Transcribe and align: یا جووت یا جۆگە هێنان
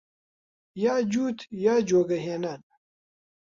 یا 0.83 0.93
جووت 1.11 1.39
یا 1.65 1.75
جۆگە 1.87 2.17
هێنان 2.25 2.61